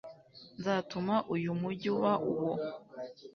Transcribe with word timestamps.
nzatuma 0.59 1.15
uyu 1.35 1.51
mugi 1.59 1.87
uba 1.95 2.13
uwo 2.31 2.51